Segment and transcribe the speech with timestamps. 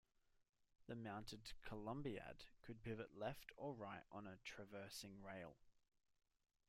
[0.87, 5.55] The mounted columbiad could pivot left or right on a traversing rail.